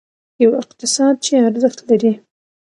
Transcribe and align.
یو 0.43 0.51
اقتصاد 0.61 1.15
چې 1.25 1.31
ارزښت 1.47 1.79
لري. 1.89 2.13